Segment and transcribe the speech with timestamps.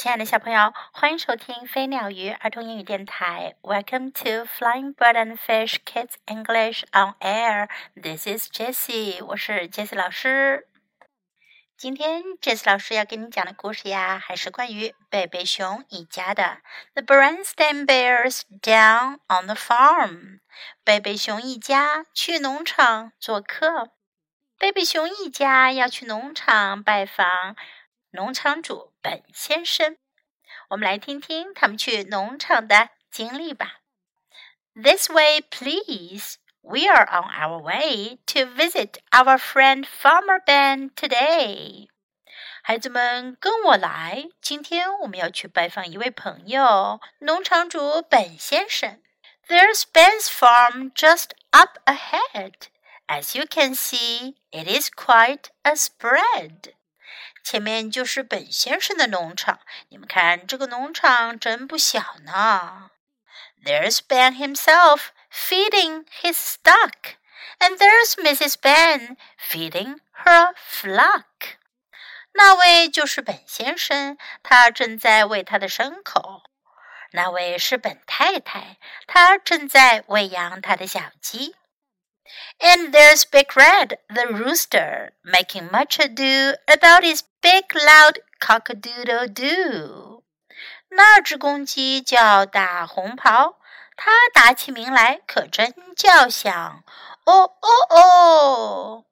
[0.00, 3.54] 亲爱的小朋友，欢迎收听飞鸟鱼儿童英语电台。
[3.60, 7.68] Welcome to Flying Bird and Fish Kids English on Air.
[7.94, 10.66] This is Jessie，我是 Jessie 老师。
[11.76, 16.62] 今天 Jessie 老师要给你讲的故事呀，还是关于贝贝熊一家的。
[16.94, 20.38] The Bernstein Bears down on the farm。
[20.82, 23.90] 贝贝熊一家去农场做客。
[24.58, 27.54] 贝贝熊一家要去农场拜访。
[28.12, 29.97] 农场主本先生，
[30.69, 33.81] 我们来听听他们去农场的经历吧。
[34.73, 36.35] This way, please.
[36.61, 41.89] We are on our way to visit our friend Farmer Ben today.
[42.63, 48.99] 孩子们，跟我来，今天我们要去拜访一位朋友，农场主本先生。
[49.47, 52.53] There's Ben's farm just up ahead.
[53.07, 56.73] As you can see, it is quite a spread.
[57.42, 62.90] 前面就是本先生的农场，你们看这个农场真不小呢。
[63.64, 67.16] There's Ben himself feeding his stock,
[67.58, 68.54] and there's Mrs.
[68.60, 71.58] Ben feeding her flock.
[72.32, 76.42] 那位就是本先生，他正在喂他的牲口；
[77.12, 81.56] 那位是本太太，她正在喂养她的小鸡。
[82.60, 89.26] And there's Big Red, the rooster, making much ado about his big loud cock a doodle
[89.26, 90.22] doo.
[90.90, 93.58] 那只公鸡叫大红袍，
[93.96, 96.82] 它打起鸣来可真叫响，
[97.24, 99.04] 哦哦哦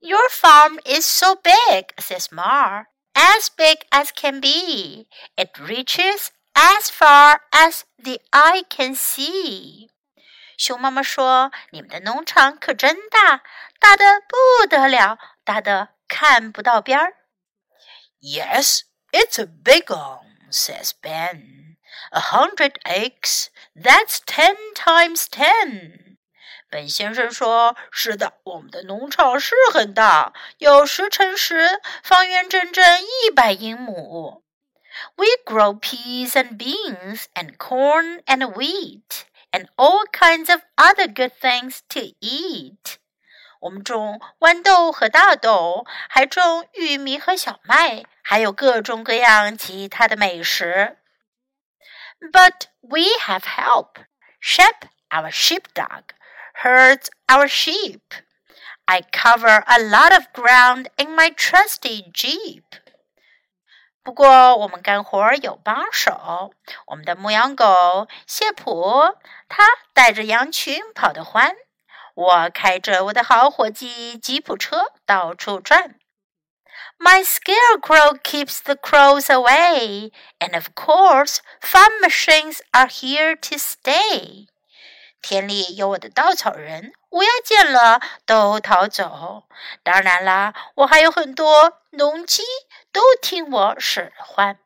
[0.00, 5.06] ！Your farm is so big, says Ma, as big as can be.
[5.36, 9.89] It reaches as far as the eye can see.
[10.60, 13.42] 熊妈妈说：“你们的农场可真大，
[13.78, 17.14] 大的不得了，大的看不到边儿。”
[18.20, 21.78] Yes, it's a big one, says Ben.
[22.10, 26.18] A hundred acres, that's ten times ten.
[26.68, 34.44] 本先生说：“是的，我们的农场是很大，有十乘十，方圆整整一百英亩。”
[35.16, 41.31] We grow peas and beans and corn and wheat and all kinds of other good
[41.39, 42.97] things to eat.
[43.61, 50.97] 我们种豌豆和大豆，还种玉米和小麦，还有各种各样其他的美食。
[52.19, 54.05] But we have help.
[54.41, 56.13] Shep, our sheepdog,
[56.61, 58.01] herds our sheep.
[58.85, 62.63] I cover a lot of ground in my trusty jeep.
[64.02, 66.52] 不过我们干活有帮手，
[66.86, 69.14] 我们的牧羊狗谢普，
[69.48, 71.54] 它带着羊群跑得欢。
[72.14, 75.96] 我开着我的好伙计吉普车到处转。
[76.98, 84.48] My scarecrow keeps the crows away, and of course, farm machines are here to stay.
[85.22, 89.44] 田里有我的稻草人，乌鸦见了都逃走。
[89.82, 92.42] 当然啦，我还有很多农机。
[92.92, 94.58] 都听我使唤。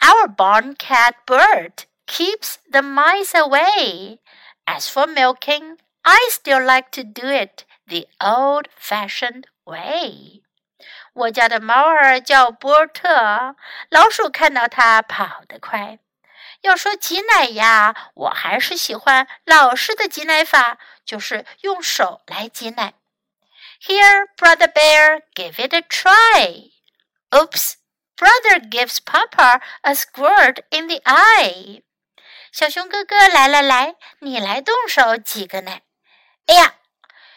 [0.00, 4.18] Our barn cat Bert keeps the mice away.
[4.64, 10.42] As for milking, I still like to do it the old fashioned way.
[11.14, 13.56] 我家的猫儿叫波特，
[13.88, 15.98] 老鼠看到它跑得快。
[16.62, 22.94] 要说挤奶呀，我还是喜欢老式的挤奶法，就是用手来挤奶。
[23.80, 26.70] Here, brother bear, give it a try.
[27.34, 27.76] Oops!
[28.16, 31.82] Brother gives Papa a squirt in the eye.
[32.50, 35.82] 小熊哥哥，来来来，你来动手挤个奶。
[36.46, 36.74] 哎呀，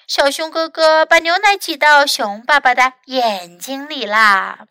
[0.07, 4.68] 小熊哥哥把牛奶挤到熊爸爸的眼睛里啦。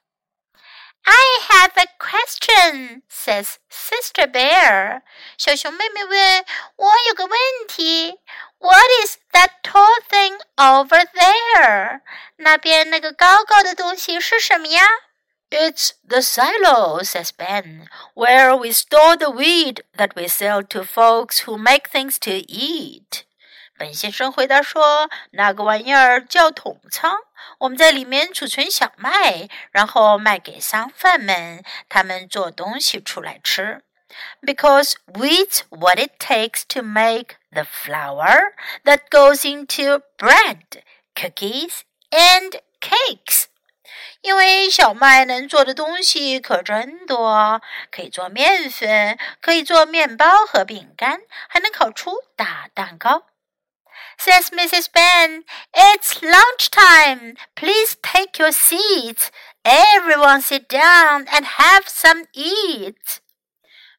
[1.03, 1.15] I
[1.49, 5.03] have a question, says Sister Bear.
[5.39, 6.45] 小熊妹妹问
[6.77, 7.39] ：“我有个问
[7.69, 8.19] 题。
[8.59, 12.01] What is that tall thing over there？
[12.37, 14.83] 那边那个高高的东西是什么呀？”
[15.50, 21.46] It's the silo, says Ben, where we store the wheat that we sell to folks
[21.46, 23.23] who make things to eat.
[23.78, 27.17] 本先生回答说：“那个玩意儿叫桶仓，
[27.59, 33.84] 我们在里面储存小麦，然后卖给商贩们，他们做东西出来吃。
[34.41, 38.53] Because wheat's what it takes to make the flour
[38.85, 40.82] that goes into bread,
[41.16, 41.82] cookies,
[42.12, 43.47] and cakes.”
[44.22, 53.27] 因为小麦能做的东西可真多，可以做面粉，可以做面包和饼干，还能烤出大蛋糕。
[54.19, 54.87] Says Mrs.
[54.93, 57.37] Ben, "It's lunch time.
[57.55, 59.28] Please take your seats.
[59.63, 62.97] Everyone sit down and have some eat.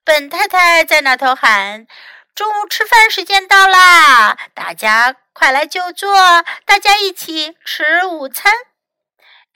[0.03, 1.87] 本太太在那头喊
[2.35, 4.37] ：“中午吃饭时间到啦！
[4.53, 6.15] 大家快来就坐，
[6.65, 8.53] 大家一起吃午餐。”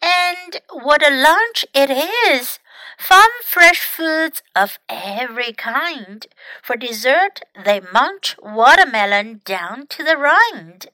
[0.04, 2.58] And what a lunch it is!
[2.98, 6.26] Farm fresh foods of every kind.
[6.62, 10.88] For dessert, they munch watermelon down to the rind.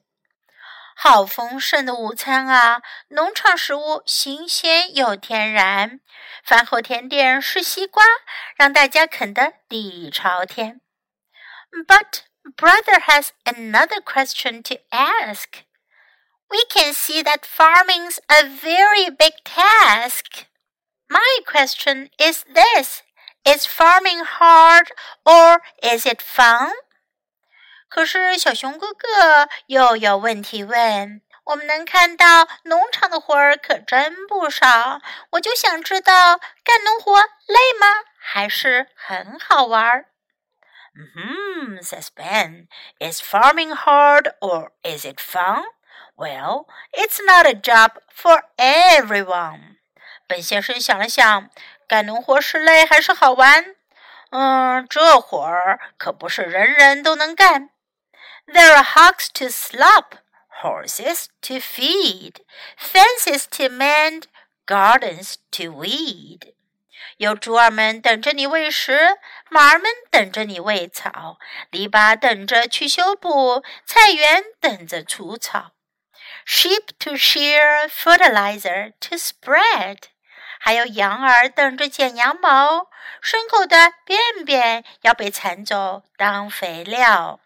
[0.95, 2.81] 好丰盛的午餐啊！
[3.09, 5.99] 农场食物新鲜又天然。
[6.43, 8.03] 饭后甜点是西瓜，
[8.55, 10.81] 让大家啃得底朝天。
[11.85, 12.21] But
[12.55, 15.63] brother has another question to ask.
[16.51, 20.47] We can see that farming's a very big task.
[21.09, 23.03] My question is this:
[23.43, 24.87] Is farming hard
[25.23, 26.71] or is it fun?
[27.89, 31.21] 可是小熊哥哥又有问题问。
[31.45, 34.99] 我们能看到农场的活儿可真不少，
[35.29, 37.87] 我就想知道干农活累吗？
[38.19, 40.07] 还是很好玩儿？
[40.93, 42.67] Hmm, says Ben.
[42.99, 45.63] Is farming hard or is it fun?
[46.16, 49.78] Well, it's not a job for everyone.
[50.26, 51.50] 本先生想了想，
[51.88, 53.74] 干农活是累还是好玩？
[54.30, 57.70] 嗯，这活儿可不是人人都能干。
[58.46, 60.18] There are hogs to slop,
[60.62, 62.36] horses to feed,
[62.78, 64.24] fences to mend,
[64.66, 66.54] gardens to weed.
[67.18, 69.18] 有猪儿们等着你喂食，
[69.50, 71.38] 马儿们等着你喂草，
[71.70, 75.71] 篱笆等着去修补，菜园等着除草。
[76.45, 80.03] Sheep to shear, fertilizer to spread，
[80.59, 82.87] 还有羊儿等着剪羊毛，
[83.21, 87.39] 牲口的便便要被铲走当肥料。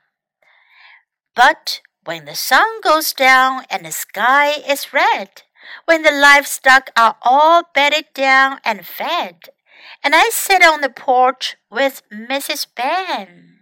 [1.33, 5.43] but when the sun goes down and the sky is red,
[5.85, 9.49] when the livestock are all bedded down and fed,
[10.03, 12.65] and I sit on the porch with Mrs.
[12.75, 13.54] Ben.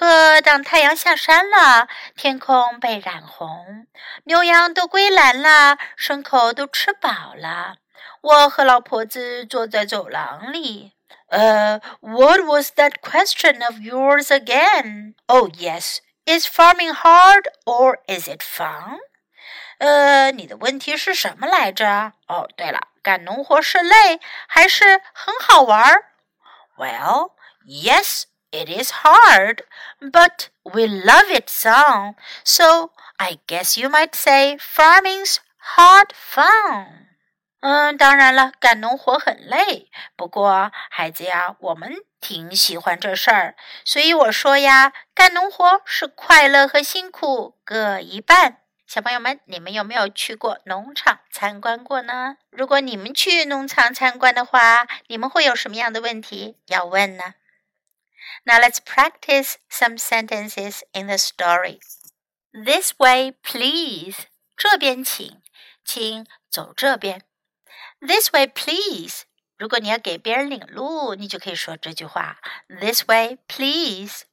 [0.00, 1.86] 可当太阳下山了，
[2.16, 3.86] 天空被染红，
[4.24, 7.76] 牛羊都归栏了，牲口都吃饱了，
[8.22, 10.94] 我和老婆子坐在走廊里。
[11.28, 15.16] Uh, what was that question of yours again?
[15.26, 19.00] Oh, yes, is farming hard or is it fun?
[19.80, 22.14] 呃，你的问题是什么来着？
[22.26, 24.18] 哦，对了，干农活是累
[24.48, 26.02] 还是很好玩
[26.78, 27.32] ？Well,
[27.66, 29.63] yes, it is hard,
[29.99, 32.15] but we love it some.
[32.43, 35.37] So I guess you might say farming's
[35.75, 37.07] hard fun.
[37.61, 39.89] 嗯，当然了，干农活很累。
[40.15, 48.57] 不过，孩子呀，我们挺喜欢这事儿，所以我说呀，干农活是快乐和辛苦各一半。
[48.85, 52.37] 小朋友们，你们有没有去过农场参观过呢？
[52.51, 57.33] 如果你们去农场参观的话，你们会有什么样的问题要问呢
[58.45, 61.79] ？Now let's practice some sentences in the story.
[62.51, 64.27] This way, please.
[64.55, 65.41] 这边请，
[65.83, 67.23] 请走这边。
[67.99, 69.23] This way, please.
[69.57, 74.23] 如果你要给别人领路，你就可以说这句话：This way, please.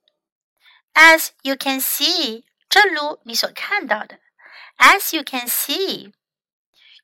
[0.95, 4.19] As you can see，正如你所看到的，
[4.79, 6.13] As you can see,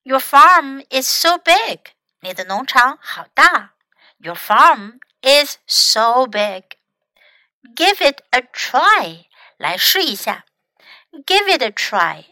[0.03, 1.93] your farm is so big.
[2.21, 3.75] 你的农场好大。
[4.19, 6.77] Your farm is so big.
[7.75, 9.27] Give it a try.
[9.57, 10.45] 来试一下。
[11.27, 12.27] Give it a try.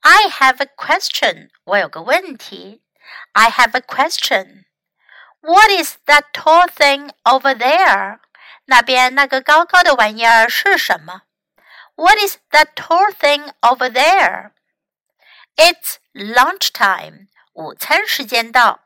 [0.00, 1.50] I have a question.
[1.64, 2.82] 我有个问题。
[3.32, 4.64] I have a question.
[5.40, 8.20] What is that tall thing over there?
[8.66, 11.22] 那边那个高高的玩意儿是什么？
[11.94, 14.50] What is that tall thing over there?
[15.56, 17.28] It's lunchtime.
[17.52, 18.80] 午餐时间到。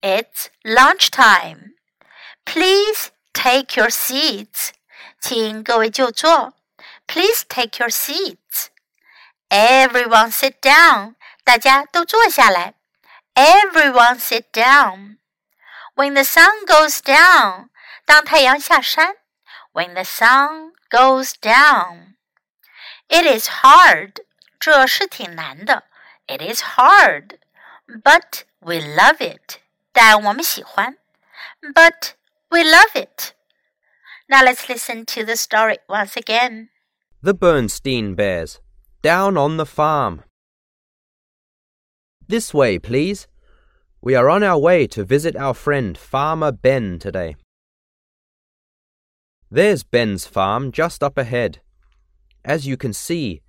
[0.00, 1.74] It's lunchtime.
[2.44, 4.70] Please take your seats.
[5.26, 6.54] 请各位就坐。
[7.06, 8.68] Please take your seats.
[9.48, 11.14] Everyone sit down.
[11.44, 12.74] 大家都坐下来。
[13.34, 15.18] Everyone sit down.
[15.94, 17.68] When the sun goes down,
[18.04, 19.16] 当太阳下山。
[19.72, 22.14] When the sun goes down.
[23.08, 24.24] It is hard.
[24.58, 25.84] 这是挺难的。
[26.26, 27.38] It is hard.
[27.86, 29.58] But we love it.
[29.92, 30.96] 但我们喜欢。
[31.60, 32.12] But
[32.48, 33.32] we love it.
[34.29, 36.69] Now let's listen to the story once again.
[37.21, 38.59] The Berenstain Bears.
[39.01, 40.23] Down on the farm.
[42.27, 43.27] This way, please.
[44.01, 47.37] We are on our way to visit our friend Farmer Ben today.
[49.49, 51.61] There's Ben's farm just up ahead.
[52.43, 53.41] As you can see,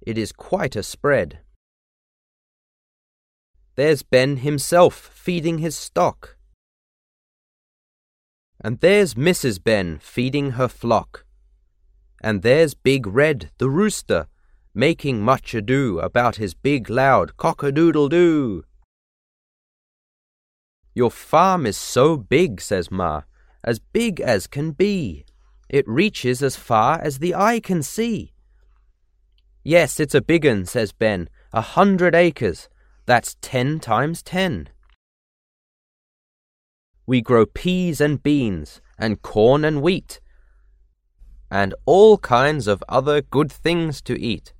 [0.00, 1.40] it is quite a spread.
[3.74, 6.36] there's Ben himself feeding his stock.
[8.64, 9.62] And there's Mrs.
[9.62, 11.24] Ben feeding her flock.
[12.22, 14.28] And there's Big Red, the rooster,
[14.74, 18.62] making much ado about his big loud cock-a-doodle-doo.
[20.94, 23.22] Your farm is so big, says Ma,
[23.64, 25.24] as big as can be.
[25.68, 28.32] It reaches as far as the eye can see.
[29.64, 32.68] Yes, it's a big un, says Ben, a hundred acres.
[33.06, 34.68] That's ten times ten.
[37.06, 40.20] We grow peas and beans, and corn and wheat,
[41.50, 44.52] and all kinds of other good things to eat.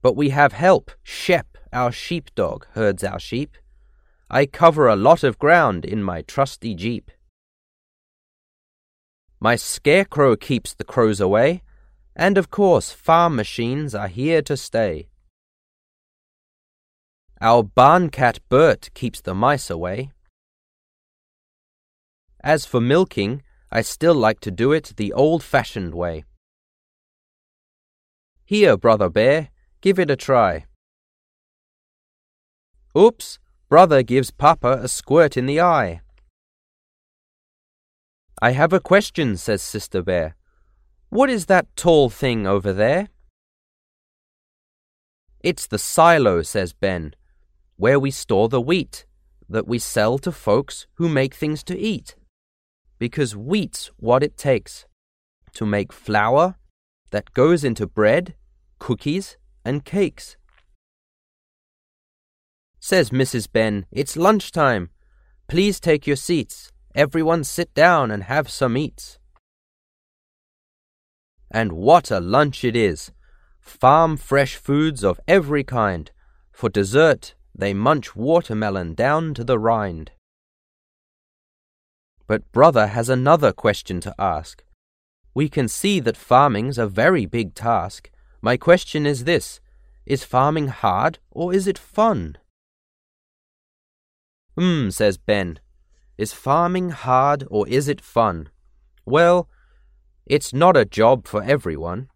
[0.00, 0.92] But we have help.
[1.02, 3.56] Shep, our sheepdog, herds our sheep.
[4.30, 7.10] I cover a lot of ground in my trusty jeep.
[9.40, 11.62] My scarecrow keeps the crows away,
[12.16, 15.08] and of course farm machines are here to stay.
[17.40, 20.12] Our barn cat Bert keeps the mice away.
[22.42, 26.24] As for milking, I still like to do it the old fashioned way.
[28.44, 29.48] Here, Brother Bear,
[29.80, 30.66] give it a try.
[32.96, 33.38] Oops,
[33.68, 36.02] Brother gives Papa a squirt in the eye.
[38.40, 40.36] I have a question, says Sister Bear.
[41.08, 43.08] What is that tall thing over there?
[45.40, 47.14] It's the silo, says Ben,
[47.76, 49.06] where we store the wheat
[49.48, 52.16] that we sell to folks who make things to eat.
[52.98, 54.86] Because wheat's what it takes
[55.54, 56.56] to make flour
[57.10, 58.34] that goes into bread,
[58.78, 60.36] cookies, and cakes.
[62.80, 63.50] Says Mrs.
[63.50, 64.90] Ben, It's lunchtime.
[65.48, 66.70] Please take your seats.
[66.94, 69.18] Everyone sit down and have some eats.
[71.50, 73.12] And what a lunch it is!
[73.60, 76.10] Farm fresh foods of every kind.
[76.52, 80.10] For dessert, they munch watermelon down to the rind.
[82.26, 84.64] But brother has another question to ask.
[85.34, 88.10] We can see that farming's a very big task.
[88.40, 89.60] My question is this
[90.06, 92.38] Is farming hard or is it fun?
[94.56, 95.58] Hmm, says Ben.
[96.16, 98.48] Is farming hard or is it fun?
[99.04, 99.48] Well,
[100.26, 102.08] it's not a job for everyone.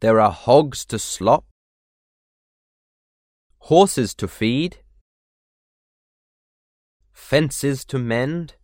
[0.00, 1.44] There are hogs to slop,
[3.66, 4.76] horses to feed,
[7.12, 8.54] fences to mend,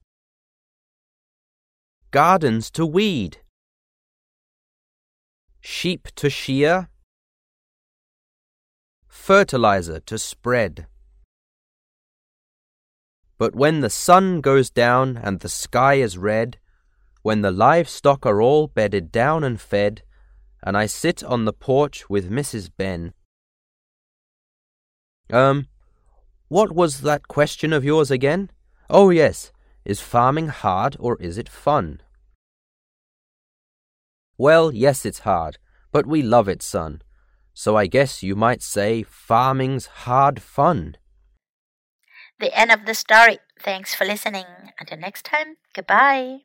[2.13, 3.39] gardens to weed,
[5.61, 6.89] sheep to shear,
[9.09, 10.87] fertilizer to spread.
[13.39, 16.59] But when the sun goes down and the sky is red,
[17.23, 20.03] when the livestock are all bedded down and fed,
[20.63, 22.71] and I sit on the porch with Mrs.
[22.77, 23.15] Ben.
[25.33, 25.67] Um,
[26.49, 28.51] what was that question of yours again?
[28.91, 29.51] Oh, yes,
[29.85, 32.03] is farming hard or is it fun?
[34.37, 35.57] Well, yes, it's hard,
[35.91, 37.01] but we love it, son.
[37.55, 40.97] So I guess you might say farming's hard fun.
[42.39, 43.39] The end of the story.
[43.61, 44.47] Thanks for listening.
[44.79, 46.41] Until next time, goodbye.